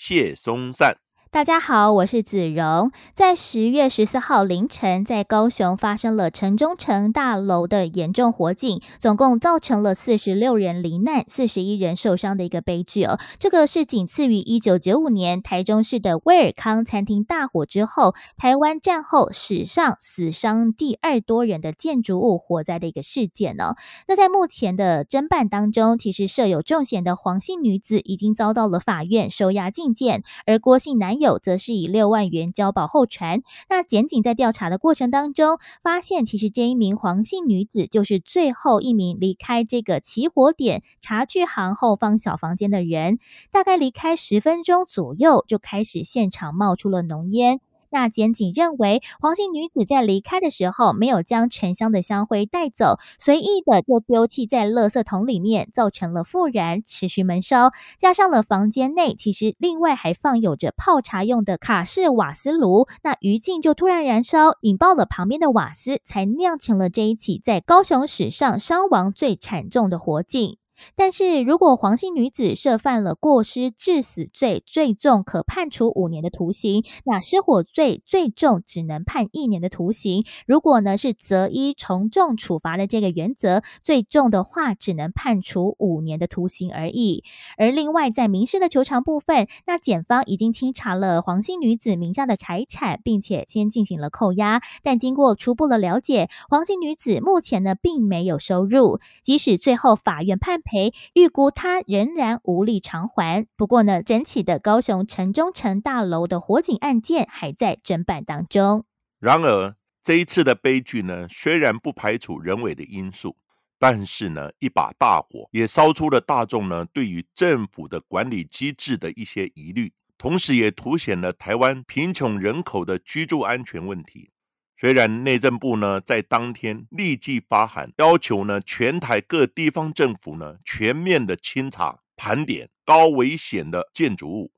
[0.00, 0.96] 谢松散。
[1.32, 2.90] 大家好，我是子荣。
[3.14, 13.16] 在十月十四号凌晨，在高雄发生了城中城大楼的严重火警，总共造成了四十六人罹难、四十一人受伤的一个悲剧哦。
[13.38, 23.76] 这个是仅次于一九九五年台中市的威尔康餐厅大火之后，台湾战后史上死伤第二多人的建筑物火灾的一个事件哦。
[24.08, 31.19] 那在目前的侦办当中，其实设有重嫌的黄姓女子已经遭到了法院收押禁见，而郭姓男。
[31.20, 33.42] 有则是以六万元交保候传。
[33.68, 43.18] 那检警在调查的过程当中，发现其实这一名黄姓女子就是最后一名离开这个起火点茶具行后方小房间的人。
[43.52, 47.60] 大概离开十分钟左右，就开始现场冒出了浓烟。
[47.90, 57.72] 那检警认为，黄姓女子在离开的时候没有将沉香的香灰带走，随意的就丢弃在垃圾桶里面，造成了复燃，持续闷烧。
[57.98, 70.58] 加上了房间内其实另外还放有着泡茶用的卡式瓦斯炉，那余烬就突然燃烧，引爆了旁边的瓦斯，才酿成了这一起在高雄史上伤亡最惨重的火警。
[70.94, 80.24] 但是如果黄姓女子涉犯了过失致死罪，最重可判处五年的徒刑；那失火罪最重只能判一年的徒刑。
[80.46, 87.24] 如果呢是择一从重处罚的这个原则，最重的话只能判处五年的徒刑而已。
[87.58, 94.60] 而另外在民事的求偿部分，那检方已经清查了黄姓女子名下的财产，并且先进行了扣押。
[94.82, 100.60] 但经过初步的了解，黄姓女子目前呢并没有收入，即使最后法院判。
[100.70, 103.48] 赔预估他仍然无力偿还。
[103.56, 108.84] 不过呢，整起的高雄城中城大楼的火警案件还在侦办当中。
[109.18, 113.36] 然而，这一次的悲剧呢，虽然不排除人为的因素，
[113.80, 124.30] 但是呢，一把大火也烧出了大众呢对于政府的管理机制的一些疑虑，同时也凸显了台湾贫穷人口的居住安全问题。
[124.80, 134.52] 虽然内政部呢在当天立即发函，要求呢全台各地方政府呢全面的清查盘点高危险的建筑物，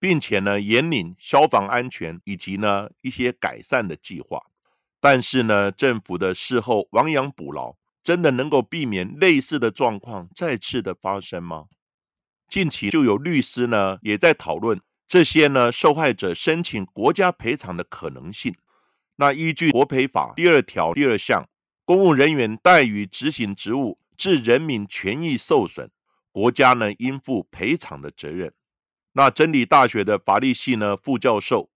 [0.00, 4.42] 并且呢严领消防安全以及呢一些改善的计划，
[5.00, 11.66] 但是呢政府的事后亡羊补牢，真的能够避免类似的状况再次的发生吗？
[12.48, 18.52] 近期就有律师呢也在讨论这些呢受害者申请国家赔偿的可能性。
[19.20, 21.48] 那依据国赔法第二条第二项，
[21.84, 25.90] 公务人员怠于执行职务，致人民权益受损，
[26.30, 28.52] 国家呢应负赔偿的责任。
[29.14, 31.68] 那真理大学的法律系呢副教授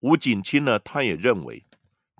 [0.00, 1.66] 吴景清呢，他也认为，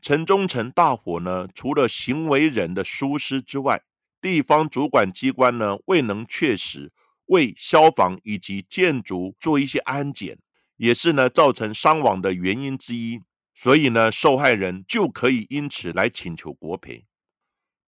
[0.03, 3.83] 城中城大火呢，除了行为人的疏失之外，
[4.21, 6.93] 地方主管机关呢未能确实
[7.29, 10.39] 为消防以及建筑做一些安检，
[10.77, 13.23] 也是呢造成伤亡的原因之一。
[13.61, 17.05] 所以呢，受害人就可以因此来请求国赔。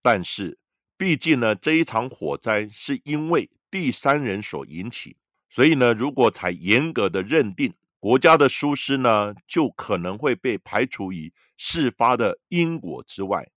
[0.03, 0.59] 但是，
[0.99, 5.17] 毕竟呢，这一场火灾是因为第三人所引起，
[5.49, 13.49] 所以呢，如果采严格的认定，国家的疏失呢，就可能会被排除于事发的因果之外。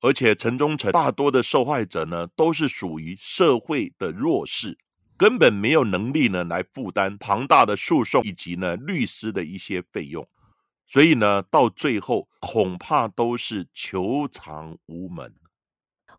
[0.00, 4.76] 而且，城中城大多的受害者呢，都是属于社会的弱势，
[5.16, 10.28] 根本没有能力呢来负担庞大的诉讼以及呢律师的一些费用。
[10.86, 15.32] 所以呢，到最后恐怕都是求偿无门。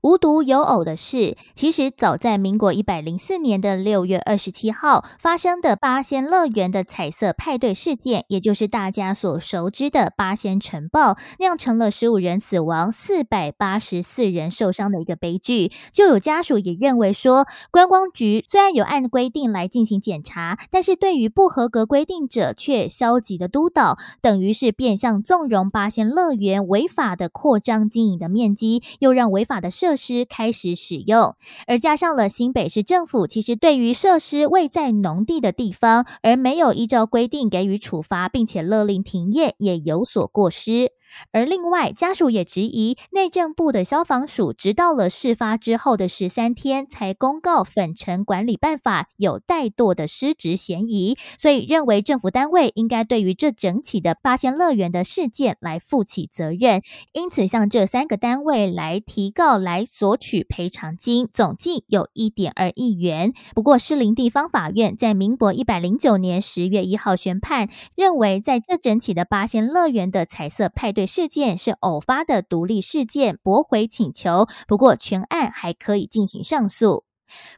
[0.02, 15.72] 无独有偶的是，其实早在民国一百零四年的六月二十七号发生的八仙乐园的彩色派对事件，也就是大家所熟知的八仙城爆，酿成了十五人死亡、四百八十四人受伤的一个悲剧。
[15.92, 31.34] 就有家属也认为说，观光局虽然有按规定来进行检查，但是对于不合格规定者却消极的督导，等于是变相纵容八仙乐园违法的扩张经营的面积，又让违法的设设施开始使用，
[31.66, 40.92] 而加上了新北市政府其实对于设施未在农地的地方，而没有依照规定给予处罚，并且勒令停业，也有所过失。
[41.32, 56.82] 而另外，家属也质疑内政部的消防署，直到了事发之后的十三天才公告粉尘管理办法有怠惰的失职嫌疑，所以认为政府单位应该对于这整起的八仙乐园的事件来负起责任，
[57.14, 63.34] 因此向这三个单位来提告来索取赔偿金，总计有一点二亿元。
[63.56, 71.08] 不过，士林地方法院在民国一百零九年十月一号宣判，认为在这整起的八仙乐园的彩色派对。
[71.08, 74.46] 事件是偶发的独立事件，驳回请求。
[74.68, 77.07] 不过，全案还可以进行上诉。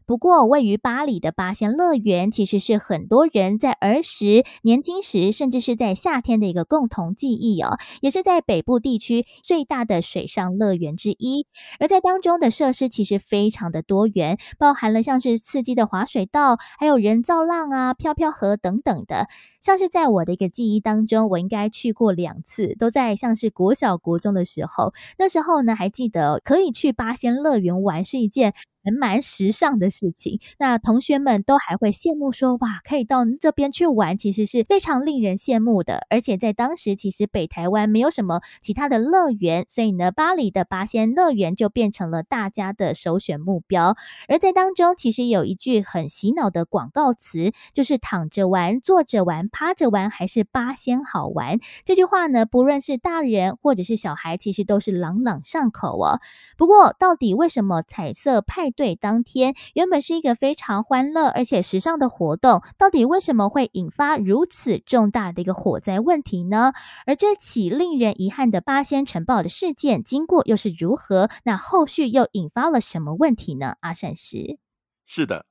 [0.05, 11.45] 不过，位于巴黎的八仙乐园其实是很多人在儿时、年轻时，甚至是在夏天的一个共同记忆哦，也是在北部地区最大的水上乐园之一。
[11.79, 19.27] 而在当中的设施其实非常的多元，包含了像是刺激的滑水道，还有人造浪啊、飘飘河等等的。
[19.61, 24.93] 像是在我的一个记忆当中，我应该去过两次，都在像是国小、国中的时候。
[25.17, 28.53] 那时候呢，还记得可以去八仙乐园玩是一件。
[28.83, 43.97] 还蛮时尚的事情，那同学们都还会羡慕说：“哇，可以到这边去玩，其实是非常令人羡慕的。”而且在当时，其实北台湾没有什么其他的乐园，所以呢，巴黎的八仙乐园就变成了大家的首选目标。
[44.29, 51.59] 而在当中，其实有一句很洗脑的广告词，就是“躺着玩、坐着玩、趴着玩，还是八仙好玩”。
[51.83, 56.21] 这句话呢，不论是大人或者是小孩，其实都是朗朗上口哦。
[56.57, 58.68] 不过，到底为什么彩色派？
[58.71, 66.73] 对，当天原本是一个非常欢乐而且时尚的活动，到底为什么会引发如此重大的一个火灾问题呢？
[67.05, 71.29] 而这起令人遗憾的八仙城堡的事件经过又是如何？
[71.43, 73.75] 那后续又引发了什么问题呢？
[73.81, 74.59] 阿善师，
[75.05, 75.45] 是的，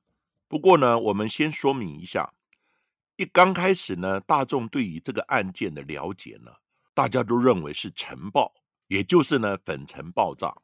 [0.47, 2.33] 不过呢，我们先说明一下，
[3.17, 6.51] 一刚开始呢，大众对于这个案件的了解呢，
[6.93, 8.53] 大家都认为是尘爆，
[8.87, 10.55] 也就是呢粉尘爆炸。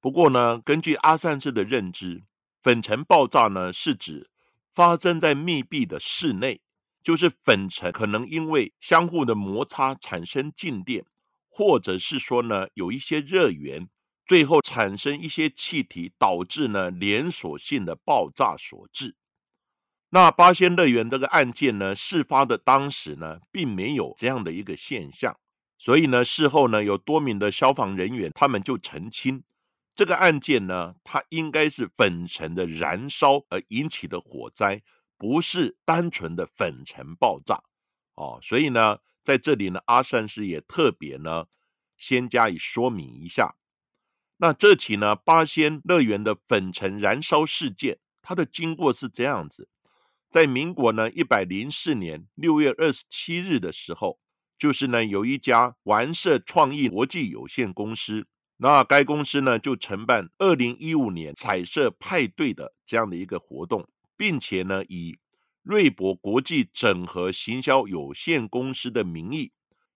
[0.00, 2.22] 不过呢，根据阿善士的认知，
[2.62, 4.30] 粉尘爆炸呢是指
[4.72, 6.62] 发生在密闭的室内，
[7.04, 11.04] 就是粉尘可能因为相互的摩擦产生静电，
[11.48, 13.90] 或者是说呢有一些热源，
[14.24, 19.16] 最后产生一些气体，导致呢连锁性的爆炸所致。
[20.08, 25.38] 那八仙乐园这个案件呢，事发的当时呢，并没有这样的一个现象，
[25.78, 29.44] 所以呢，事后呢有多名的消防人员，他们就澄清。
[29.94, 34.82] 这个案件呢，它应该是粉尘的燃烧而引起的火灾，
[35.18, 37.62] 不是单纯的粉尘爆炸
[38.14, 38.38] 哦。
[38.42, 41.46] 所以呢，在这里呢，阿善师也特别呢，
[41.96, 43.56] 先加以说明一下。
[44.38, 49.68] 那这起呢，八仙乐园的粉尘燃烧事件，它的经过是这样子：
[50.30, 54.18] 在民国呢一百零四年六月二十七日的时候，
[54.58, 58.26] 就是呢有一家玩社创意国际有限公司。
[58.62, 65.18] 那该公司呢，就承办二零一五年彩色派对的这样的一个活动，并且呢，以
[65.62, 69.52] 瑞博国际整合行销有限公司的名义，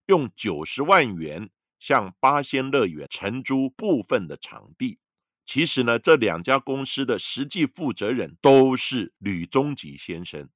[0.06, 4.98] 用九十万元向八仙乐园承租部分的场地。
[5.44, 10.48] 其实呢，这两家公司的实际负责人都是吕中吉先生。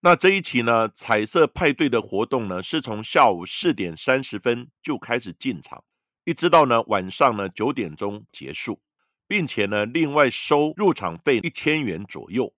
[0.00, 5.84] 那这一期呢，彩色派对的活动呢，是从下午四点三十分就开始进场。
[6.24, 8.80] 一直到呢晚上呢九点钟结束，
[9.26, 12.54] 并且呢另外收入场费一千元左右。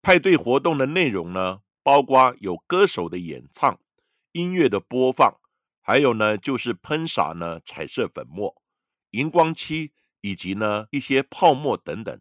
[0.00, 3.78] 派对活动的内容呢，包括有歌手的演唱、
[4.32, 5.38] 音乐的播放，
[5.80, 8.62] 还有呢就是喷洒呢彩色粉末、
[9.10, 12.20] 荧光漆以及呢一些泡沫等等。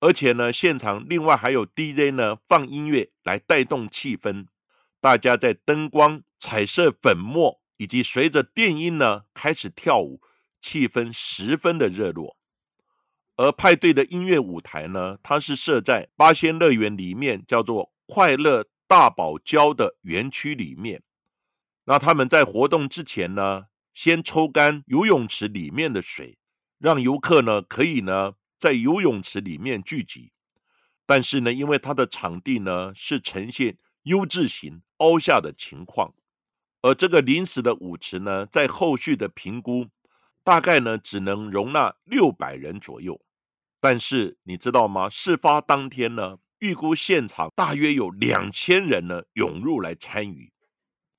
[0.00, 4.46] 而且呢现场另外还有 DJ 呢放音乐来带动气氛，
[5.00, 7.63] 大家在灯光、彩色粉末。
[7.76, 10.20] 以及随着电音呢开始跳舞，
[10.60, 12.36] 气氛十分的热络。
[13.36, 21.02] 而派对的音乐舞台呢，它是设在八仙乐园里面，叫做快乐大堡礁的园区里面。
[21.86, 26.38] 那他们在活动之前呢，先抽干游泳池里面的水，
[26.78, 30.30] 让游客呢可以呢在游泳池里面聚集。
[31.04, 36.14] 但是呢，因为它的场地呢是呈现 U 字形凹下的情况。
[36.84, 39.86] 而这个临时的舞池呢，在后续的评估，
[40.44, 43.18] 大概呢只能容纳六百人左右。
[43.80, 45.08] 但是你知道吗？
[45.08, 50.52] 事发当天呢，预估现场大约有两千人呢涌入来参与，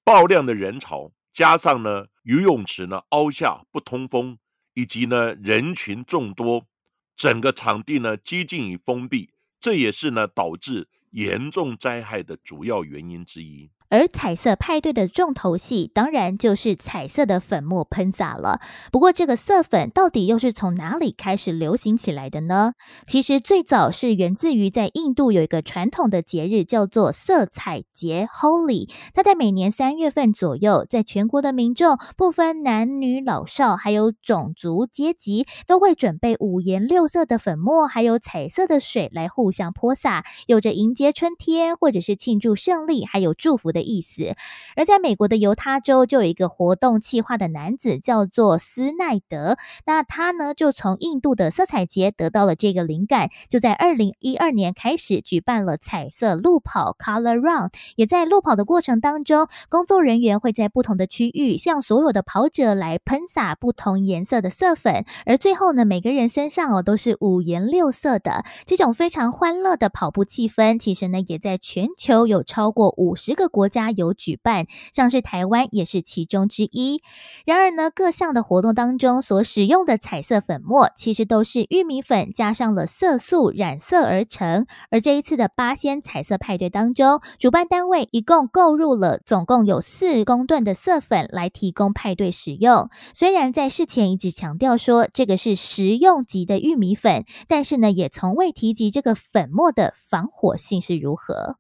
[0.04, 4.38] 爆量的人潮，加上呢游泳池呢凹下不通风，
[4.76, 6.68] 以及呢人群众多，
[7.16, 13.72] 整个场地呢几近于封闭，这也是呢导致严重灾害的主要原因之一。
[13.90, 18.60] 而彩色派对的重头戏，当然就是彩色的粉末喷洒了。
[18.92, 22.74] 不过，这个色粉到底又是从哪里开始流行起来的呢？
[23.08, 28.90] 其实最早是源自于在印度有一个传统的节日，叫做色彩节 （Holi）。
[29.14, 43.86] 它在每年三月份左右，在全国的民众不分男女老少，还有种族阶级，都会准备五颜六色的粉末，还有彩色的水来互相泼洒，有着迎接春天或者是庆祝胜利，还有祝福的。
[43.86, 44.34] 意思，
[44.76, 57.70] 而在美国的犹他州就有一个活动企划的男子叫做斯奈德，那他呢就从印度的色彩节得到了这个灵感，就在二零一二年开始举办了彩色路跑 （Color Run）。
[57.96, 70.80] 也在路跑的过程当中，工作人员会在不同的区域向所有的跑者来喷洒不同颜色的色粉，而最后呢，每个人身上哦都是五颜六色的这种非常欢乐的跑步气氛。
[70.80, 73.65] 其实呢，也在全球有超过五十个国。
[73.66, 77.02] 国家有举办，像是台湾也是其中之一。
[77.46, 84.68] 然而呢，各项的活动当中所使用的彩色粉末，其实都是玉米粉加上了色素染色而成。
[84.92, 92.92] 而这一次的八仙彩色派对当中，主办单位一共购入了总共有四公吨的色粉来提供派对使用。
[93.16, 101.58] 虽然在事前一直强调说这个是食用级的玉米粉，但是呢，也从未提及这个粉末的防火性是如何。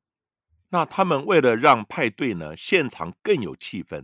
[0.75, 4.03] 那他们为了让派对呢现场更有气氛，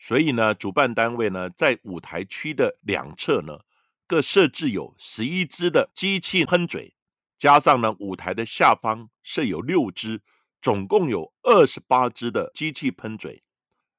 [0.00, 3.60] 所以呢，主办单位呢在舞台区的两侧呢
[4.04, 6.96] 各设置有十一支的机器喷嘴，
[7.38, 10.20] 加上呢舞台的下方设有六只，
[10.60, 13.44] 总共有二十八只的机器喷嘴。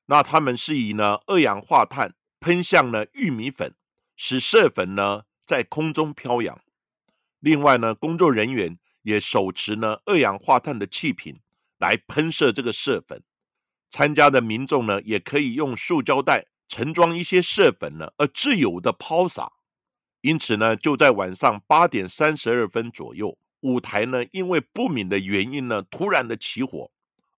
[0.08, 3.74] 那他们是以呢二氧化碳喷向呢玉米粉，
[4.18, 6.60] 使色粉呢在空中飘扬。
[7.40, 11.40] 另外呢，工作人员也手持呢二氧化碳的气瓶。
[11.80, 13.24] 来喷射这个射粉，
[13.90, 19.54] 参加的民众呢，也可以用塑胶袋盛装一些射粉呢，而自由的抛洒。
[20.22, 26.92] 因此呢，就在晚上八点三十二分左右，舞台呢，因为不明的原因呢，突然的起火。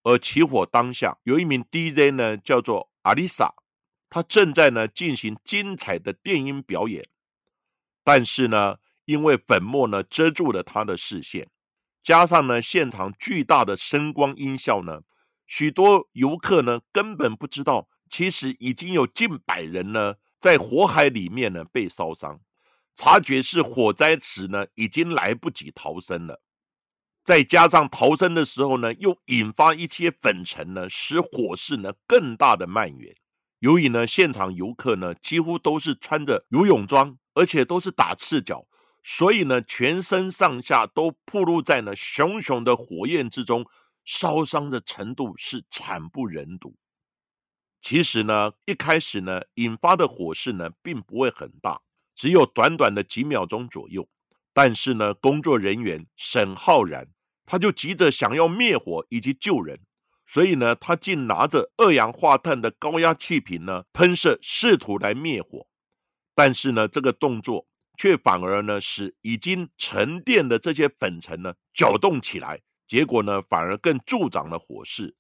[0.04, 3.54] 而起火当下，有一名 DJ 呢，叫做阿丽莎，
[4.10, 7.08] 他正在呢进行精彩的电音表演，
[8.04, 11.52] 但是呢，因为粉末呢遮住了他的视线。
[12.04, 15.02] 加上呢，现场巨大的声光音效呢，
[15.46, 22.40] 许多游客呢根本不知道，其实已经有近百人呢在火海里面呢被烧伤。
[22.96, 26.42] 察觉是火灾时呢，已经来不及逃生了。
[27.24, 33.16] 再加上逃生的时候呢，又引发一些粉尘呢，使火势呢更大的蔓延。
[33.60, 38.66] 由于呢，现场游客呢几乎都是穿着游泳装，而且都是打赤脚。
[39.04, 43.66] 所以呢，全身上下都暴露在呢熊熊的火焰之中，
[44.06, 46.76] 烧伤的程度是惨不忍睹。
[47.82, 51.82] 其实呢，一开始呢，引发的火势呢，并不会很大，
[52.16, 54.08] 只有短短的几秒钟左右。
[54.54, 57.08] 但是呢，工作人员沈浩然
[57.46, 59.80] 他就急着想要灭火以及救人，
[60.28, 65.66] 所以呢，他竟拿着二氧化碳的高压气瓶呢喷射，试图来灭火。
[66.36, 67.66] 但是呢，这个动作。
[68.02, 75.16] 却反而呢，使已经沉淀的这些粉尘呢搅动起来，结果呢，反而更助长了火势。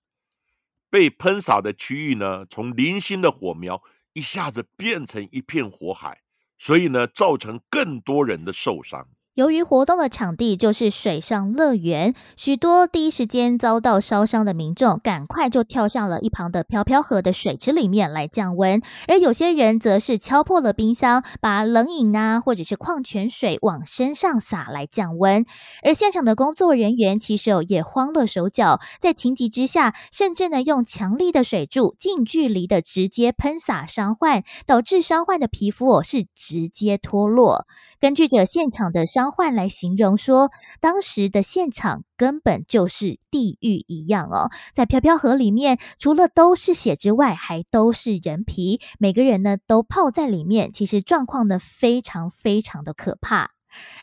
[0.90, 3.84] 被喷洒的区域呢，从零星的火苗
[4.14, 6.24] 一下子变成一片火海，
[6.58, 9.08] 所以呢，造成更多人的受伤。
[9.42, 18.80] 由于活动的场地就是水上乐园，许多第一时间遭到烧伤的民众，赶快就跳向了一旁的飘飘河的水池里面来降温。
[19.08, 25.44] 而有些人则是敲破了冰箱，把冷饮啊或者是矿泉水往身上洒来降温。
[25.84, 37.66] 而现场的工作人员其实也慌了手脚，在情急之下，甚至呢用强力的水柱近距离的直接喷洒伤患，导致伤患的皮肤哦是直接脱落。
[38.00, 44.52] 根据着现场的伤换来形容说，当时的现场根本就是地狱一样哦。
[44.74, 53.52] 在飘飘河里面，除了都是血之外，还都是人皮，每个人呢都泡在里面，其实状况呢非常非常的可怕。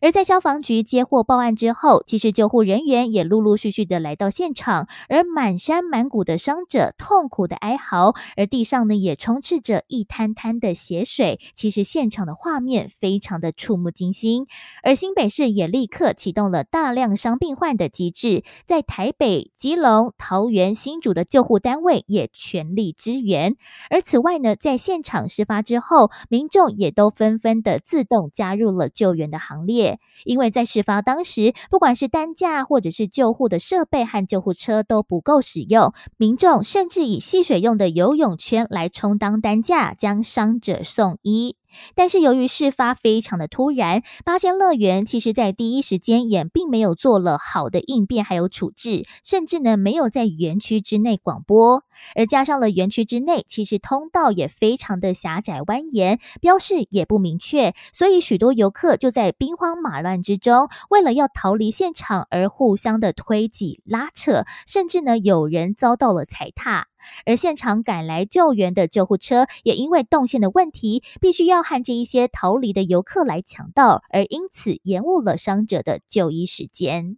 [0.01, 11.39] 而在消防局接获报案之后，其实救护人员也陆陆续续的来到现场，而满山满谷的伤者痛苦的哀嚎，而地上呢也充斥着一滩滩的血水。
[11.55, 14.47] 其实现场的画面非常的触目惊心，
[14.83, 23.57] 而新北市也立刻启动了大量伤病患的机制，在台北、基隆、桃园、新竹的救护单位也全力支援。
[23.91, 29.58] 而此外呢，在现场事发之后，民众也都纷纷的自动加入了救援的行。
[29.59, 41.57] 强烈，因为在事发当时，不管是担架或者是救护的设备和救护车都不够使用，民众甚至以戏水用的游泳圈来充当担架，将伤者送医。
[41.95, 51.83] 但是由于事发非常的突然，八仙乐园其实在第一时间也并没有做了好的应变还有处置，甚至呢没有在园区之内广播，
[52.15, 66.87] 而加上了园区之内其实通道也非常的狭窄蜿蜒，标示也不明确，所以许多游客就在兵荒马乱之中，为了要逃离现场而互相的推挤拉扯，甚至呢有人遭到了踩踏。
[67.25, 77.17] 而现场赶来救援的救护车也因为动线的问题，必须要和这一些逃离的游客来抢道，而因此延误了伤者的就医时间。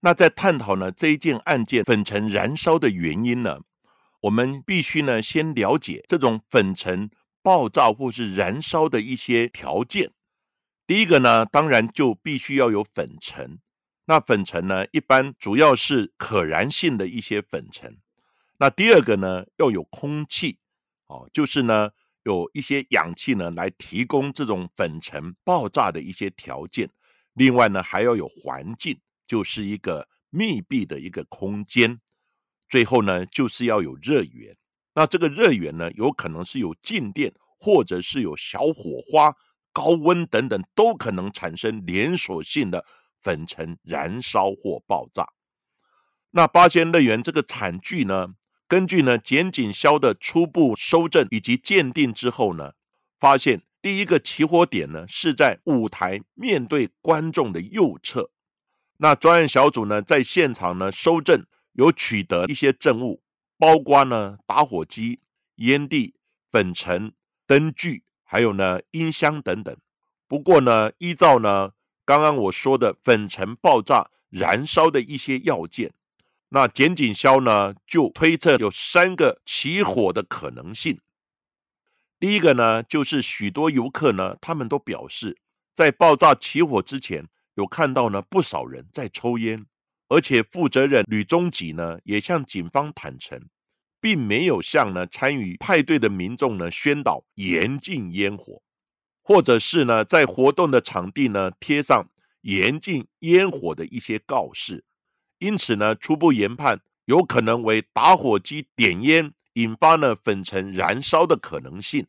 [0.00, 3.60] 那在探讨呢这一件案件粉尘燃烧的原因呢，
[4.22, 7.10] 我们必须呢先了解这种粉尘
[7.42, 10.12] 爆炸或是燃烧的一些条件。
[10.86, 13.60] 第一个呢，当然就必须要有粉尘。
[14.06, 17.98] 那粉尘呢，一般主要是可燃性的一些粉尘。
[18.58, 20.58] 那第二个呢，要有空气，
[21.06, 21.90] 哦，就是呢
[22.24, 26.90] 有一些氧气呢来提供这种粉尘爆炸的一些条件。
[27.32, 32.00] 另外呢，还要有环境，就是一个密闭的一个空间。
[32.72, 34.56] 最后呢，就是要有热源。
[34.94, 39.36] 那这个热源呢，有可能是有静电，或者是有小火花、
[39.74, 42.86] 高温等等，都可能产生连锁性的
[43.20, 45.26] 粉尘燃烧或爆炸。
[46.30, 48.28] 那八仙乐园这个惨剧呢？
[48.66, 52.72] 根据呢检警消的初步收证以及鉴定之后呢，
[53.20, 58.30] 发现第一个起火点呢是在舞台面对观众的右侧。
[58.96, 63.22] 那专案小组呢在现场呢收证，有取得一些证物，
[63.58, 65.20] 包括呢打火机、
[65.56, 66.14] 烟蒂、
[66.50, 67.12] 粉尘、
[67.46, 69.76] 灯具，还有呢音箱等等。
[70.26, 71.72] 不过呢，依照呢
[72.04, 75.92] 刚刚我说的粉尘爆炸燃烧的一些要件。
[76.54, 81.00] 那检警消呢，就推测有三个起火的可能性。
[82.20, 85.38] 第一个呢，就是许多游客呢，他们都表示，
[85.74, 89.64] 在爆炸起火之前，有看到呢不少人在抽烟，
[90.12, 93.48] 而且负责人吕中吉呢，也向警方坦诚，
[93.98, 98.60] 并没有向呢参与派对的民众呢宣导严禁烟火，
[99.22, 102.10] 或者是呢在活动的场地呢贴上
[102.42, 104.84] 严禁烟火的一些告示。
[105.38, 112.06] 因此呢，初步研判有可能为打火机点烟引发呢粉尘燃烧的可能性。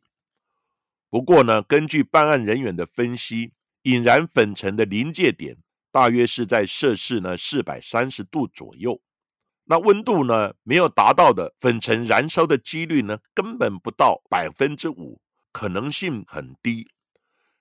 [1.09, 5.55] 不过呢，根据办案人员的分析，引燃粉尘的临界点
[5.93, 8.99] 大约是在摄氏呢四百三十度左右。
[9.65, 15.21] 那温度呢没有达到的粉尘燃烧的几率呢根本不到百分之五，
[15.53, 16.89] 可能性很低。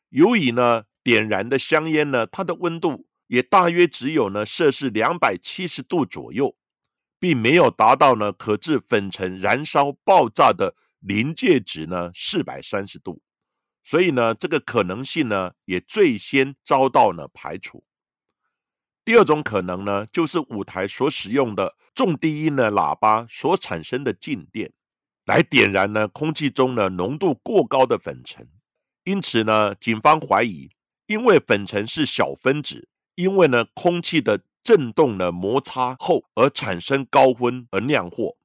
[0.08, 3.06] 由于呢点燃的香烟呢它的温度。
[3.28, 6.54] 也大约只有呢摄氏两百七十度左右，
[7.18, 13.22] 并没有达到呢可致粉尘燃烧爆炸的临界值呢四百三十度，
[13.82, 17.82] 所以呢这个可能性呢也最先遭到呢排除。
[19.04, 24.72] 第二种可能呢就是舞台所使用的重低音的喇叭所产生的静电，
[25.24, 28.48] 来点燃呢空气中呢浓度过高的粉尘，
[29.04, 30.70] 因此呢警方怀疑，
[31.06, 32.88] 因为粉尘是小分子。
[33.14, 38.38] 因为呢，空气的振动呢摩擦后而产生高温而酿祸，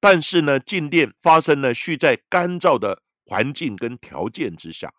[0.00, 4.92] 但是呢，静电发生呢需在干燥的环境跟条件之下。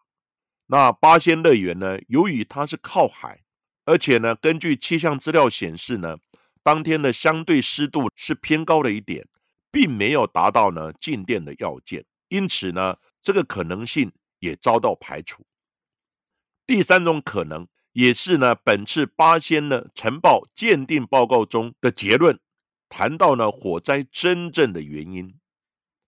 [0.67, 3.43] 那八仙乐园呢，由于它是靠海，
[3.85, 6.17] 而且呢，根据气象资料显示呢，
[6.63, 9.27] 当天的相对湿度是偏高了一点，
[9.71, 15.45] 并没有达到呢静电的要件，因此呢，这个可能性也遭到排除。
[16.67, 17.67] 第三种可能。
[17.95, 22.37] 也是呢，本次八仙呢晨报鉴定报告中的结论，
[22.89, 25.39] 谈到呢火灾真正的原因。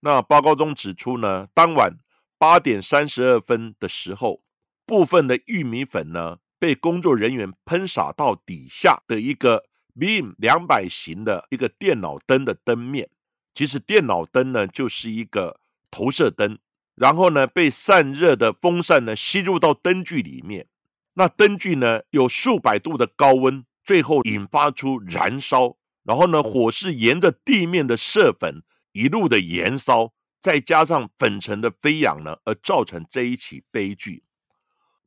[0.02, 1.98] 那报告中指出呢，当晚
[2.38, 4.44] 八点三十二分的时候，
[4.86, 9.66] 部分的玉米粉呢被工作人员喷洒到底下的一个
[9.96, 13.10] beam 两百型的一个电脑灯的灯面。
[13.54, 16.60] 其实电脑灯呢就是一个投射灯，
[16.96, 20.68] 然后呢被散热的风扇呢吸入到灯具里面。
[21.14, 34.24] 那灯具呢有数百度的高温，最后引发出燃烧，然后呢火是沿着地面的射粉一路的燃烧，再加上粉尘的飞扬呢，而造成这一起悲剧。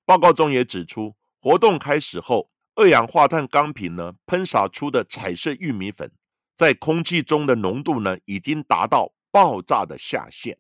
[0.04, 6.12] 报告中也指出，活动开始后，二氧化碳钢瓶呢喷洒出的彩色玉米粉，
[6.55, 10.59] 在空气中的浓度呢已经达到爆炸的下限。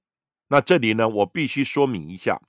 [0.48, 2.40] 那这里呢我必须说明一下。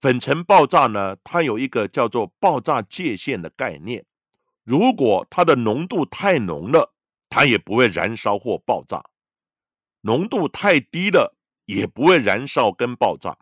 [0.00, 4.04] 粉尘爆炸呢，它有一个叫做爆炸界限的概念。
[4.64, 6.94] 如果它的浓度太浓了，
[7.30, 9.00] 它也不会燃烧或爆炸；
[10.02, 13.38] 浓度太低了，也不会燃烧跟爆炸。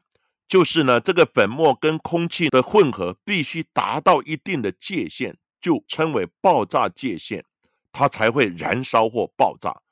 [0.49, 7.43] 就是呢，这个粉末跟空气的混合必须达到一定的界限，就称为爆炸界限，
[7.91, 9.83] 它才会燃烧或爆炸。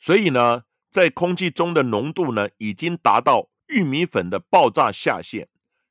[0.00, 5.48] 所以呢，在空气中的浓度呢，已经达到玉米粉的爆炸下限。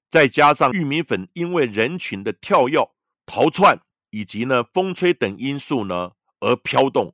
[0.10, 2.90] 再加上玉米粉因为人群的跳跃、
[3.26, 7.14] 逃窜以及呢风吹等因素呢而飘动，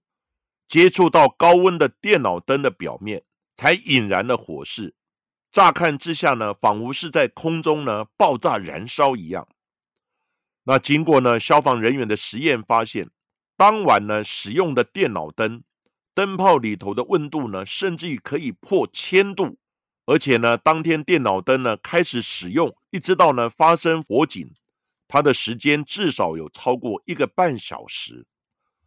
[0.70, 3.24] 接触到高温的电脑灯的表面，
[3.56, 4.94] 才引燃了火势。
[5.54, 9.48] 乍看之下呢，仿佛是在空中呢爆炸燃烧一样。
[10.63, 13.12] 那经过呢消防人员的实验发现，
[13.56, 15.62] 当晚呢使用的电脑灯
[16.16, 19.60] 灯泡里头的温度呢，甚至于可以破千度。
[20.08, 24.56] 而且呢，当天电脑灯呢开始使用，一直到呢发生火警，
[25.08, 28.26] 它的时间至少有超过一个半小时。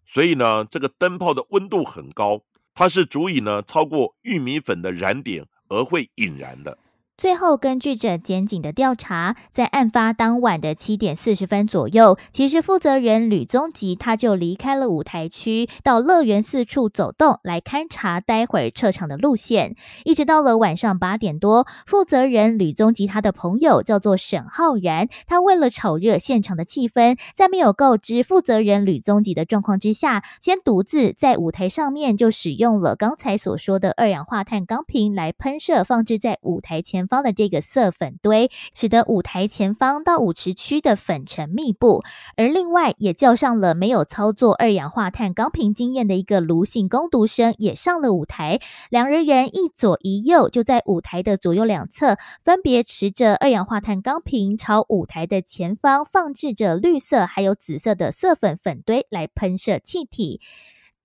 [0.04, 2.42] 所以呢，这个灯泡的温度很高，
[2.74, 6.76] 它是足以呢超过玉米粉的燃点而会引燃的。
[7.18, 19.76] 最后，根据着检警的调查，在案发当晚的七点四十分左右，其实负责人吕宗吉他就离开了舞台区，到乐园四处走动，来勘察待会儿撤场的路线。
[20.04, 37.05] 一直到了晚上八点多，负责人吕宗吉他的朋友叫做沈浩然，他为了炒热现场的气氛，在没有告知负责人吕宗吉的状况之下，先独自在舞台上面就使用了刚才所说的二氧化碳钢瓶来喷射，放置在舞台前。
[37.06, 42.02] 方的这个色粉堆，使得舞台前方到舞池区的粉尘密布，
[42.36, 60.40] 而另外也叫上了没有操作二氧化碳钢瓶经验的一个卢姓工读生也上了舞台，两人人一左一右，就在舞台的左右两侧，分别持着二氧化碳钢瓶，朝舞台的前方放置着绿色还有紫色的色粉粉堆来喷射气体。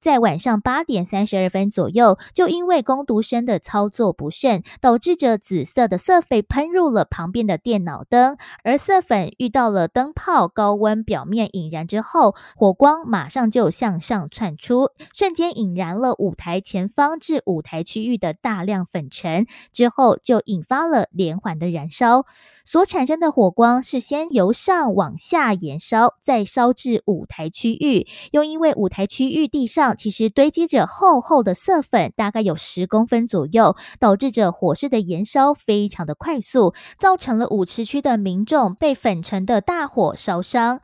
[0.01, 22.25] 在晚上八点三十二分左右，就因为攻读生的操作不慎，导致着紫色的色粉喷入了旁边的电脑灯，而色粉遇到了灯泡高温表面引燃之后，火光马上就向上窜出，瞬间引燃了舞台前方至舞台区域的大量粉尘，之后就引发了连环的燃烧。
[22.65, 29.90] 所产生的火光是先由上往下延烧，再烧至舞台区域，又因为舞台区域地上。
[29.95, 40.82] 其实堆积着厚厚的色粉，大概有十公分左右，导致着火势的燃烧非常的快速，造成了舞池区的民众被粉尘的大火烧伤。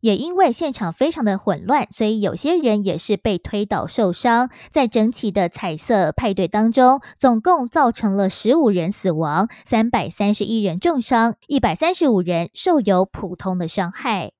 [0.00, 4.48] 也因为现场非常的混乱，所以有些人也是被推倒受伤。
[4.70, 14.32] 在整起的彩色派对当中，总共造成了十五人死亡，三百三十一人重伤，一百三十五人受有普通的伤害。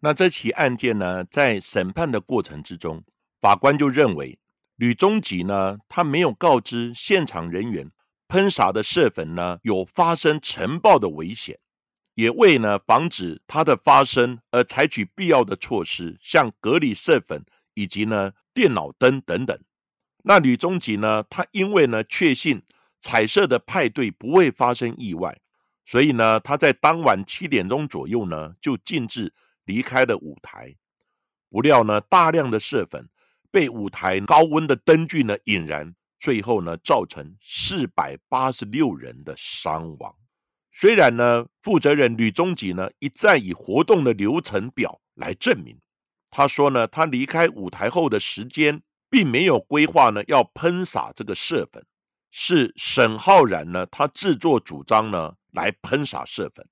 [0.00, 3.02] 那这起案件呢，在审判的过程之中。
[3.44, 4.38] 法官就认为，
[4.76, 7.90] 吕中吉呢，他没有告知现场人员
[8.26, 11.58] 喷洒的射粉呢有发生尘爆的危险，
[12.14, 19.60] 也为呢防止它的发生而采取必要的措施，像隔离射粉以及呢电脑灯等等。
[20.22, 22.62] 那吕中吉呢，他因为呢确信
[23.02, 25.38] 彩色的派对不会发生意外，
[25.84, 29.34] 所以呢他在当晚七点钟左右呢就径自
[29.66, 30.74] 离开了舞台。
[31.50, 33.06] 不料呢大量的射粉。
[33.54, 40.12] 被舞台高温的灯具呢引燃，最后呢造成四百八十六人的伤亡。
[40.72, 45.78] 虽然呢负责人吕中吉呢一再以活动的流程表来证明，
[46.32, 51.86] 他说呢他离开舞台后的时间并没有规划呢要喷洒这个射粉，
[52.32, 56.66] 是沈浩然呢他自作主张呢来喷洒射粉。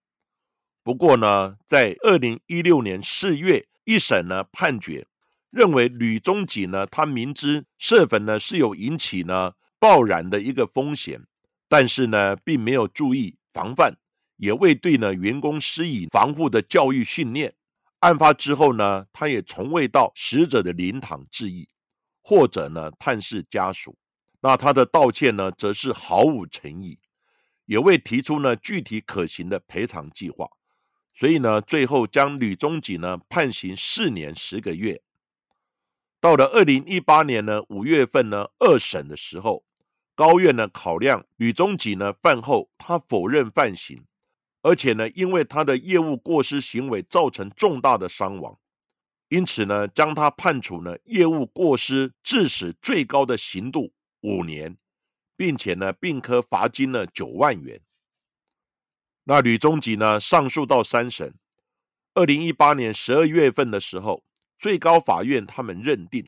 [0.83, 5.07] 不过呢在二零一六年四月一审呢判决。
[5.53, 11.27] 认为吕中吉呢，他明知射粉呢是有引起呢爆燃的一个风险，
[11.69, 13.99] 但是呢并没有注意防范，
[14.38, 17.55] 也未对呢员工施以防护的教育训练。
[17.99, 21.69] 案发之后呢，他也从未到死者的灵堂致意，
[22.23, 23.99] 或者呢探视家属。
[24.41, 26.99] 那他的道歉呢，则是毫无诚意，
[27.67, 30.49] 也未提出呢具体可行的赔偿计划。
[31.15, 35.03] 所以呢，最后将吕中吉呢判刑四年十个月。
[36.23, 39.65] 到了二零一八年呢五月份呢二审的时候，
[40.15, 44.05] 高院呢考量吕中吉呢饭后他否认犯行，
[44.63, 48.57] 而且呢因为他的业务过失行为造成重大的伤亡，
[49.31, 54.77] 因此呢将他判处呢业务过失致死最高的刑度五年，
[55.37, 57.81] 并且呢并科罚金呢九万元。
[59.25, 61.35] 那吕中吉呢上诉到三审，
[62.15, 64.23] 二零一八年十二月份的时候，
[64.62, 66.25] 最高法院他们认定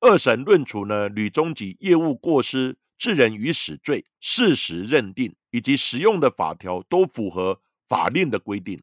[0.00, 8.82] 二审论处呢吕中吉业务过失致人于死罪事实认定，以及使用的法条都符合法令的规定，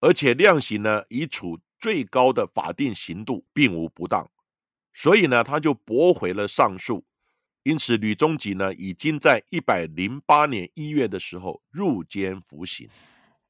[0.00, 4.28] 而且量刑呢已处最高的法定刑度，并无不当，
[4.92, 7.04] 所以呢他就驳回了上诉。
[7.62, 12.88] 因此，吕中吉呢，已经在一百零八年一月的时候入监服刑。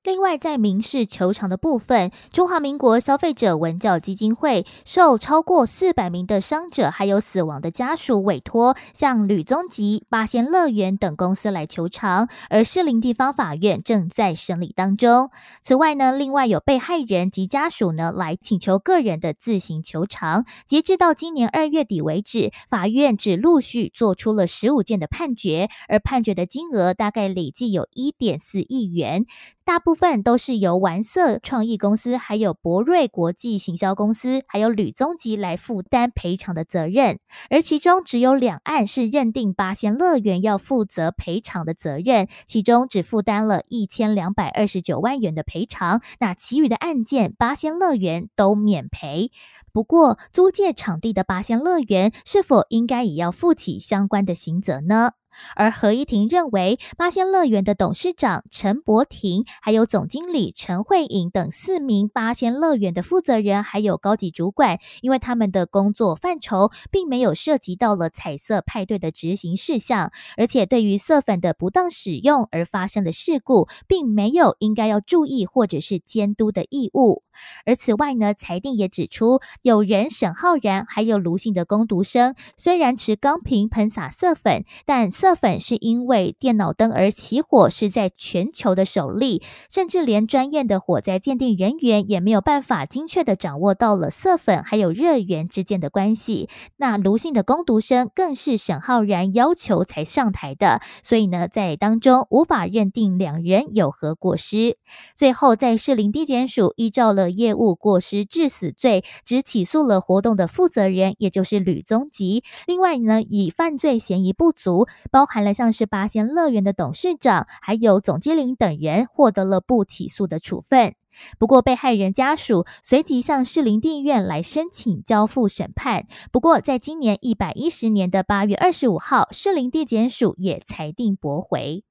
[0.05, 15.31] 另外，在民事求偿的部分，中华民国消费者文教基金会受超过四百名的伤者还有死亡的家属委托，向吕宗吉、八仙乐园等公司来求偿，而士林地方法院正在审理当中。
[15.63, 20.45] 此外呢，另外有被害人及家属呢来请求个人的自行求偿。
[20.67, 29.25] 截至到今年二月底为止，法院只陆续做出了十五件的判决，而判决的金额大概累计有一点四亿元。
[29.67, 49.31] 大部部分都是由玩色创意公司、还有博瑞国际行销公司、还有吕宗吉来负担赔偿的责任，而其中只有两案是认定八仙乐园要负责赔偿的责任，其中只负担了一千两百二十九万元的赔偿，那其余的案件八仙乐园都免赔。
[49.73, 55.13] 不过，租借场地的八仙乐园是否应该也要负起相关的刑责呢？
[55.57, 77.23] 而合一庭认为，八仙乐园的董事长陈伯庭，还有总经理陈慧颖等四名八仙乐园的负责人，还有高级主管，因为他们的工作范畴并没有涉及到了彩色派对的执行事项，而且对于色粉的不当使用而发生的事故，并没有应该要注意或者是监督的义务。
[77.67, 96.49] 而此外呢，裁定也指出，有人沈浩然还有卢姓的攻读生，虽然持钢瓶喷洒色粉，但色粉是因为电脑灯而起火，是在全球的首例，甚至连专业的火灾鉴定人员也没有办法精确的掌握到了色粉还有热源之间的关系。
[96.77, 104.77] 那卢姓的攻读生更是沈浩然要求才上台的，所以呢，在当中无法认定两人有何过失。
[105.17, 107.24] 最后，在士林地检署依照了。
[107.31, 112.45] 业务过失致死罪，只起诉了活动的负责人，也就是吕宗吉。
[112.67, 120.95] 另外呢，以犯罪嫌疑不足，包含了像是八仙乐园的董事长，还有总经理等人，获得了不起诉的处分。
[121.39, 126.09] 不过，被害人家属随即向士林地院来申请交付审判。
[126.33, 131.85] 不过，在今年一百一十年的八月二十五号，士林地检署也裁定驳回。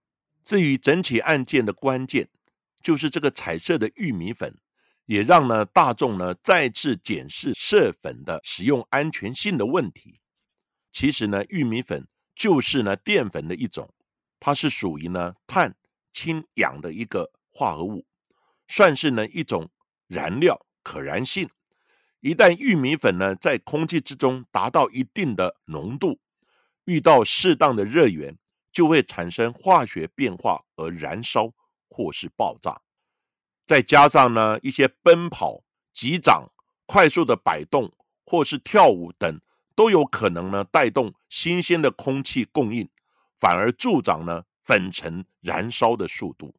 [0.44, 2.28] 至于整起案件的关键，
[2.82, 4.58] 就是这个彩色的玉米粉。
[5.06, 10.20] 也让呢大众呢再次检视色粉的使用安全性的问题。
[10.92, 13.94] 其实呢，玉米粉就是呢淀粉的一种，
[14.40, 15.76] 它是属于呢碳
[16.14, 18.06] 氢氧的一个化合物，
[18.68, 19.72] 算是呢一种
[20.08, 21.50] 燃料，可燃性。
[22.20, 26.20] 一旦玉米粉呢在空气之中达到一定的浓度，
[26.86, 28.38] 遇到适当的热源，
[28.72, 31.52] 就会产生化学变化而燃烧
[31.90, 32.83] 或是爆炸。
[33.66, 36.50] 再加上呢，一些奔跑、急长、
[36.86, 37.94] 快速的摆动，
[38.26, 39.40] 或是跳舞等，
[39.74, 42.90] 都有可能呢带动新鲜的空气供应，
[43.40, 46.56] 反而助长呢粉尘燃烧的速度。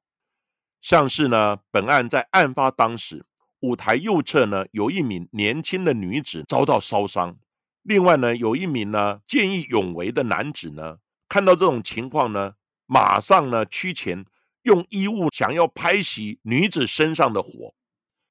[0.80, 3.26] 像是呢，本案在案发当时，
[3.60, 7.36] 舞台右侧呢有一名年轻的女子遭到烧伤，
[7.82, 12.54] 另外呢有一名呢见义勇为的男子呢，看到这种情况呢，
[12.86, 14.24] 马上呢趋前。
[14.64, 17.74] 用衣物想要拍熄女子身上的火，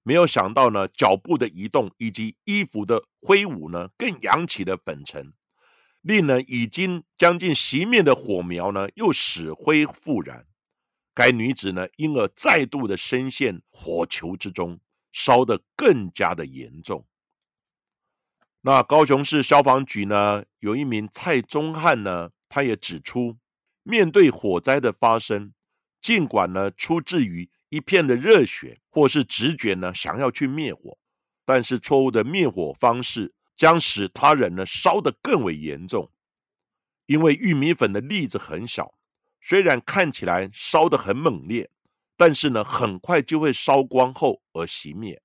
[0.02, 5.34] 没有想到呢，脚步的移动以及衣服的挥舞呢，更扬起了粉尘，
[6.02, 10.46] 令呢已经将近熄灭的火苗呢，又死灰复燃。
[11.14, 14.80] 该女子呢，因而再度的深陷火球之中，
[15.12, 17.06] 烧得更加的严重。
[18.62, 23.38] 那高雄市消防局呢，有一名蔡宗汉呢，他也指出，
[23.84, 25.54] 面对火灾的发生。
[26.04, 30.98] 尽管呢，出自于一片的热血或是直觉呢，想要去灭火，
[31.46, 36.12] 但是错误的灭火方式将使他人呢烧得更为严重。
[37.06, 38.96] 因为玉米粉的粒子很小，
[39.40, 41.72] 虽然看起来烧得很猛烈，
[42.18, 45.22] 但是呢，很快就会烧光后而熄灭。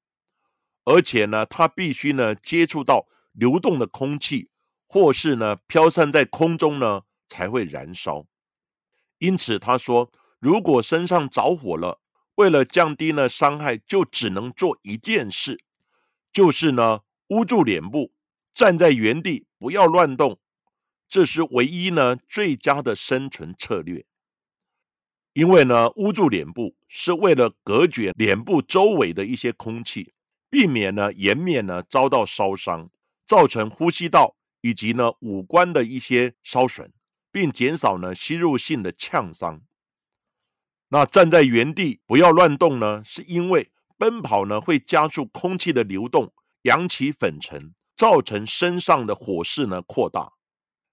[0.84, 4.48] 而且呢，它必须呢接触到流动的空气，
[4.86, 8.28] 或是呢飘散在空中呢才会燃烧。
[9.18, 10.12] 因此他说。
[10.38, 12.00] 如果身上着火了，
[12.36, 15.60] 为了降低呢伤害，就只能做一件事，
[16.32, 18.12] 就是呢捂住脸部，
[18.54, 20.38] 站在原地，不要乱动，
[21.08, 24.06] 这是唯一呢最佳的生存策略。
[25.32, 30.12] 因为呢，捂住脸部是为了隔绝脸部周围的一些空气，
[30.48, 32.90] 避免呢颜面呢遭到烧伤，
[33.26, 36.92] 造成呼吸道以及呢五官的一些烧损，
[37.30, 39.62] 并减少呢吸入性的呛伤。
[40.90, 50.32] 那站在原地不要乱动呢，是因为奔跑呢会加速空气的流动，扬起粉尘，造成身上的火势呢扩大。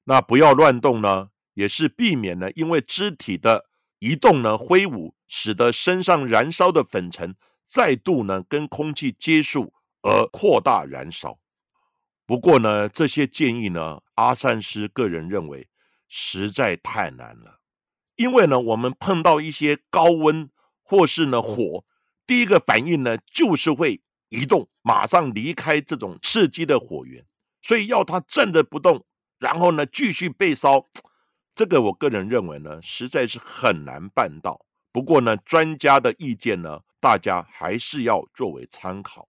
[0.04, 11.40] 那不要乱动呢，也是避免呢因为肢体的移动呢挥舞，使得身上燃烧的粉尘再度呢跟空气接触而扩大燃烧。
[12.26, 15.70] 不过呢，这些建议呢，阿善师个人认为
[16.10, 17.62] 实在太难了。
[18.16, 20.50] 因为呢，我们碰到一些高温
[20.82, 21.84] 或是呢火，
[22.26, 27.26] 第一个反应呢就是会移动，马上离开这种刺激的火源，
[27.62, 29.06] 所以要它站着不动，
[29.38, 30.86] 然后呢继续被烧，
[31.54, 34.66] 这个我个人认为呢实在是很难办到。
[34.92, 39.28] 不过呢，专家的意见呢，大家还是要作为参考。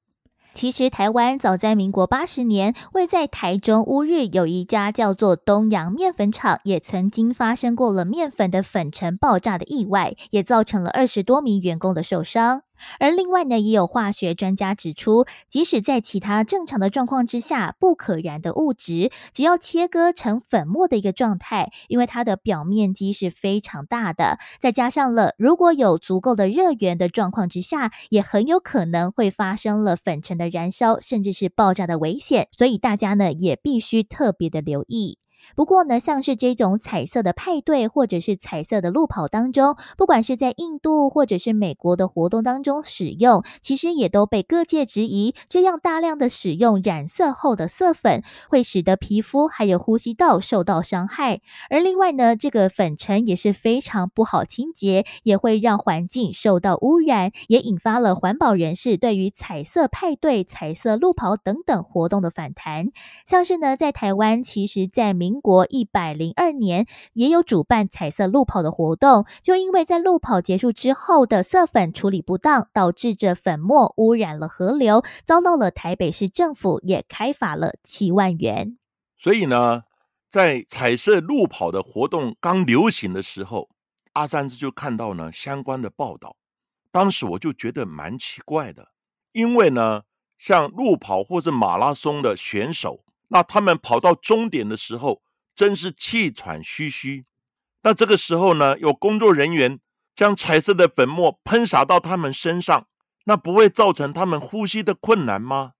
[0.57, 12.63] 其实，台湾早在民国八十年，位在台中乌日有一家叫做东洋面粉厂，也曾经发生过了面粉的粉尘爆炸的意外，也造成了二十多名员工的受伤。
[12.99, 32.49] 而另外呢，也有化学专家指出，即使在其他正常的状况之下，不可燃的物质，只要切割成粉末的一个状态，因为它的表面积是非常大的，再加上了如果有足够的热源的状况之下，也很有可能会发生了粉尘的燃烧，甚至是爆炸的危险。
[32.57, 35.19] 所以大家呢，也必须特别的留意。
[35.55, 51.41] 不过呢，像是这种彩色的派对或者是彩色的路跑当中，不管是在印度或者是美国的活动当中使用，其实也都被各界质疑，这样大量的使用染色后的色粉，会使得皮肤还有呼吸道受到伤害。
[51.71, 62.89] 而另外呢，这个粉尘也是非常不好清洁，也会让环境受到污染，也引发了环保人士对于彩色派对、彩色路跑等等活动的反弹。
[63.27, 78.79] 像是呢，在台湾，其实在明国一百零二年也有主办彩色路跑的活动，就因为在路跑结束之后的色粉处理不当，导致这粉末污染了河流，遭到了台北市政府也开罚了七万元。
[79.19, 79.83] 所以呢，
[80.31, 83.71] 在彩色路跑的活动刚流行的时候，
[84.13, 86.37] 阿三子就看到呢相关的报道，
[86.91, 88.89] 当时我就觉得蛮奇怪的，
[89.33, 90.03] 因为呢，
[90.39, 95.23] 像路跑或者马拉松的选手，那他们跑到终点的时候。
[95.57, 97.25] 真是气喘吁吁。
[97.83, 99.81] 那这个时候呢，有工作人员
[100.15, 102.87] 将彩色的粉末喷洒到他们身上，
[103.25, 105.73] 那不会造成他们呼吸的困难吗？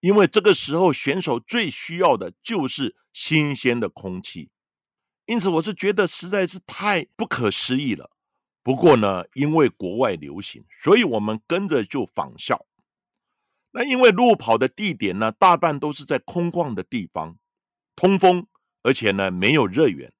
[0.00, 4.50] 因为这个时候选手最需要的就是新鲜的空气。
[5.26, 8.10] 因此，我是觉得实在是太不可思议了。
[8.62, 12.66] 不过呢，因为国外流行，所以我们跟着就仿效。
[13.72, 17.36] 那因为路跑的地点呢，大半都是在空旷的地方，
[17.94, 18.46] 通风。
[18.86, 20.12] 而且呢，没有热源，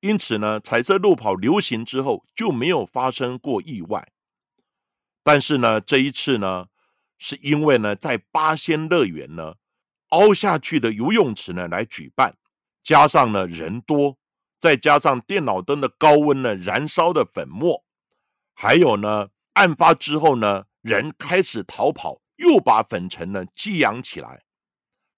[0.00, 4.10] 因此呢，彩色路跑流行之后就没有发生过意外。
[5.22, 6.68] 但是呢，这一次呢，
[7.18, 9.56] 是因为呢，在八仙乐园呢
[10.08, 12.34] 凹下去的游泳池呢来举办，
[12.82, 14.16] 加上呢人多，
[14.58, 17.84] 再加上电脑灯的高温呢燃烧的粉末，
[18.54, 24.44] 还有呢，案发之后呢，人开始逃跑，又把粉尘呢积扬起来，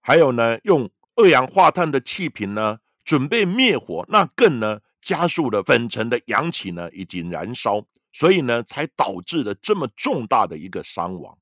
[0.00, 0.90] 还有呢用。
[1.16, 11.38] 二氧化碳的气瓶呢，准备灭火，那更呢加速了粉尘的扬起呢以及燃烧，所以呢才导致了这么重大的一个伤亡。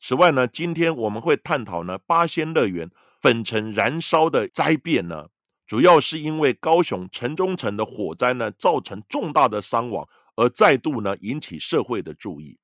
[0.00, 2.88] 此外呢，今天我们会探讨呢八仙乐园
[3.20, 5.30] 粉尘燃烧的灾变呢，
[5.66, 12.60] 主要是因为高雄城中城的火灾呢造成重大的伤亡，而再度呢引起社会的注意。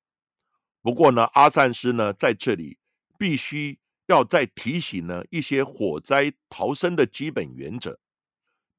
[0.81, 2.77] 不过呢，阿善师呢在这里
[3.17, 3.79] 必须。
[4.09, 7.99] 要再提醒呢一些火灾逃生的基本原则。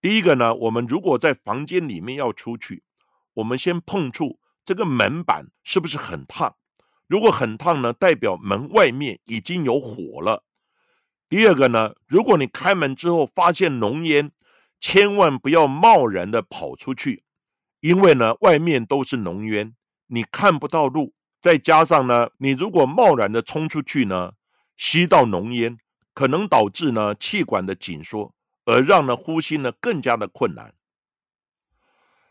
[0.00, 2.82] 第一个呢，我们如果在房间里面要出去，
[3.34, 6.56] 我们先碰触这个门板是不是很烫？
[7.06, 10.42] 如果很烫呢，代表门外面已经有火了。
[11.28, 14.32] 第二个呢，如果你开门之后发现浓烟，
[14.80, 17.22] 千万不要贸然的跑出去，
[17.78, 19.76] 因为呢外面都是浓烟，
[20.08, 21.14] 你看不到路。
[21.40, 24.32] 再加上呢，你如果贸然的冲出去呢。
[24.82, 25.78] 吸到浓烟，
[26.14, 30.72] 可能导致呢气管的紧缩，而让呢呼吸呢更加的困难。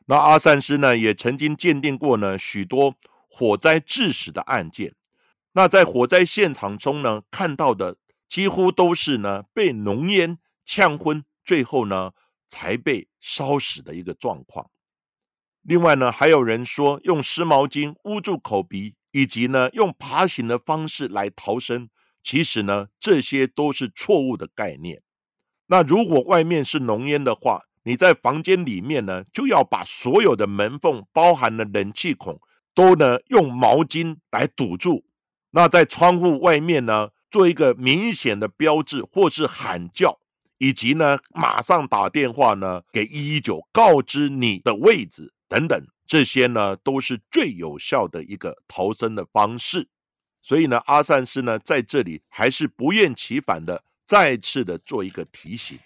[0.08, 2.96] 那阿善师呢也曾经鉴定过呢许多
[3.30, 4.96] 火灾致死的案件，
[5.52, 7.98] 那在火灾现场中呢看到的
[8.28, 12.14] 几乎都是呢被浓烟呛昏，最后呢
[12.48, 14.72] 才被烧死的一个状况。
[15.62, 21.88] 另外呢，还有人说用湿毛巾捂住口鼻，以及呢用爬行的方式来逃生。
[22.24, 25.02] 其实呢，这些都是错误的概念。
[25.68, 32.40] 那如果外面是浓烟的话，你在房间里面呢，就要把所有的门缝，包含了冷气孔，
[32.74, 35.06] 都呢用毛巾来堵住。
[35.52, 40.20] 那在窗户外面呢，做一个明显的标志，或是喊叫，
[40.58, 49.88] 以及呢马上打电话呢给一一九，告知你的位置等等，这些呢都是最有效的一个逃生的方式。
[50.42, 55.78] 所以呢，阿善师呢在这里还是不厌其烦的再次的做一个提醒。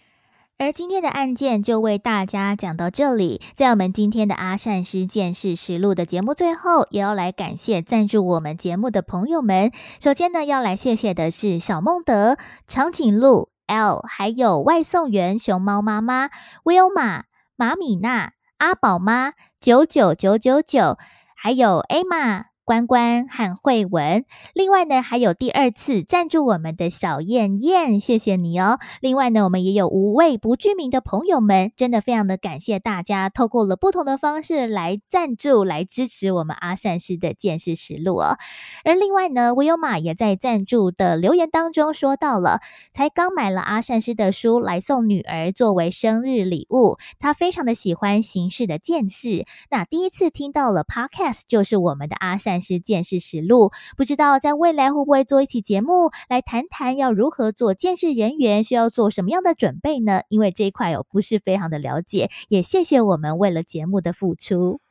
[0.60, 9.72] 而今天的案件就为大家讲到这里，在我们今天的阿善师见识实录的节目最后，也要来感谢赞助我们节目的朋友们。
[10.00, 12.38] 首先呢，要来谢谢的是小孟德、
[12.68, 16.30] 长颈鹿 L，还有外送员熊猫妈妈、
[16.66, 17.24] 威欧玛、
[17.58, 20.98] 马米娜、阿宝妈九九九九九，
[21.36, 22.53] 还有 A 玛。
[22.66, 28.80] 关关和慧文，另外呢，还有第二次赞助我们的小燕燕，谢谢你哦。
[29.02, 38.38] 另外呢，我们也有五位不具名的朋友们，真的非常的感谢大家，透过了不同的方式来赞助、来支持我们阿善师的见识实录哦。
[38.86, 42.62] 而另外呢，维有玛也在赞助的留言当中说到了，
[42.94, 52.53] 才刚买了阿善师的书来送女儿作为生日礼物，他非常的喜欢形式的见识，那第一次听到了 Podcast 就是我们的阿善。
[52.62, 60.22] 是见识实录，不知道在未来会不会做一期节目来谈谈要如何做见识人员，需要做什么样的准备呢？
[60.30, 64.82] 因为这一块哦不是非常的了解，也谢谢我们为了节目的付出。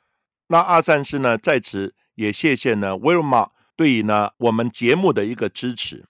[0.48, 6.04] 那阿三师呢，在此也谢谢呢威尔玛对于呢我们节目的一个支持。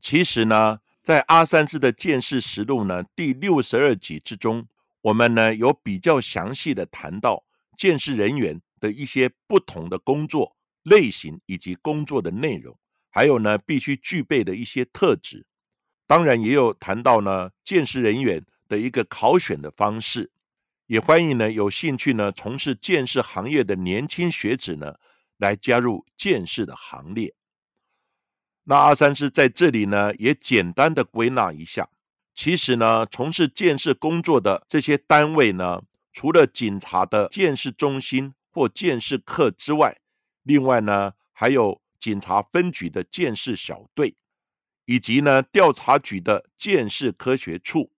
[0.00, 4.66] 其实呢，在阿三师的见识实录呢第六十二集之中，
[5.02, 7.44] 我们呢有比较详细的谈到
[7.76, 10.54] 见识人员的一些不同的工作。
[10.82, 12.78] 类型以及工作的内容，
[13.10, 15.46] 还有呢必须具备的一些特质，
[16.06, 20.30] 当然也有谈到呢见识人员的一个考选的方式，
[20.86, 24.94] 也欢迎呢有兴趣呢从事建设行业的年轻学子呢
[25.36, 27.34] 来加入建设的行列。
[28.64, 31.88] 那阿三师在这里呢也简单的归纳一下，
[32.34, 39.98] 其实呢从事建设工作的这些单位呢，除了警察的建设中心或建设课之外，
[40.42, 44.14] 另外呢，还有警察分局的鉴识小队，
[44.86, 47.92] 以及呢调查局的鉴识科学处。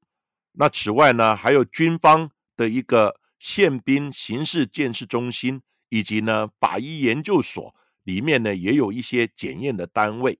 [0.52, 10.38] 那此外呢，还有军方的一个宪兵刑事鉴识中心，以及呢法医研究所里面呢也有一些检验的单位。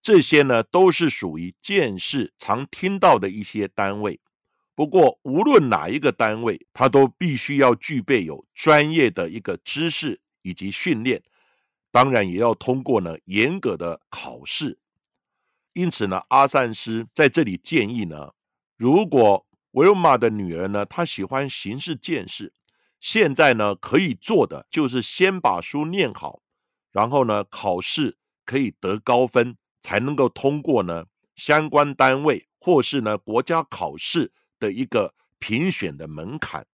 [0.00, 4.20] 这些呢都是属于鉴识常听到的一些单位。
[4.74, 10.20] 不过，无论哪一个单位，它都必须要具备有专业的一个知识。
[10.44, 11.20] 以及训练，
[11.90, 14.78] 当然也要通过呢严格的考试。
[15.72, 18.32] 因此呢，阿善师在这里建议呢，
[18.76, 22.52] 如果维尔玛的女儿呢，她喜欢刑事见识，
[23.00, 26.42] 现在呢可以做的就是先把书念好，
[26.92, 34.30] 然后呢考试可以得高分，才能够通过呢相关单位或是呢国家考试
[34.60, 36.64] 的一个评选的门槛。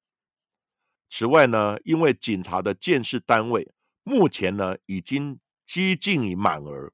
[1.13, 3.73] 此外呢，因为警察的建识单位
[4.05, 6.93] 目前呢已经接近于满额，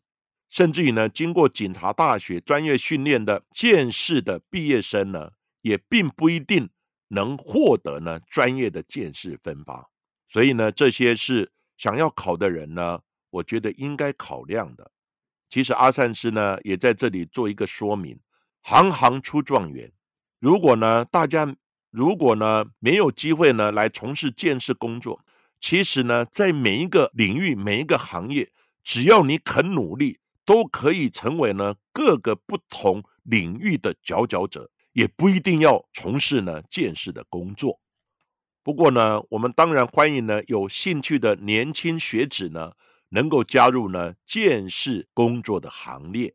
[0.49, 6.71] 甚至于呢，经过警察大学专业训练的建识的毕业生呢，也并不一定
[7.09, 9.91] 能获得呢专业的建识分发。
[10.31, 14.91] 所以呢，这些是想要考的人呢，我觉得应该考量的。
[15.51, 18.19] 其实阿善师呢也在这里做一个说明：
[18.63, 19.93] 行行出状元。
[20.41, 21.55] 如果呢大家。
[21.97, 25.25] 如果呢没有机会呢来从事建设工作，
[25.59, 28.53] 其实呢在每一个领域、每一个行业，
[28.85, 37.81] 只要你肯努力，都可以成为呢各个不同领域的佼佼者，也不一定要从事呢建设的工作。
[38.63, 42.73] 不过呢，我们当然欢迎呢有兴趣的年轻学子呢
[43.09, 46.35] 能够加入呢建设工作的行列。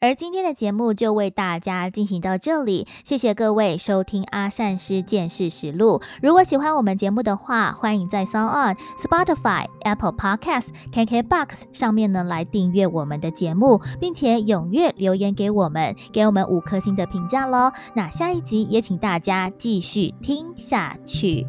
[0.00, 6.02] 而今天的节目就为大家进行到这里，谢谢各位收听阿善师见识实录。
[6.20, 17.72] 如果喜欢我们节目的话，欢迎在 Sound On、Spotify、Apple Podcasts、KKBox 上面呢来订阅我们的节目，并且踊跃留言给我们，给我们五颗星的评价喽。
[17.94, 21.46] 那下一集也请大家继续听下去。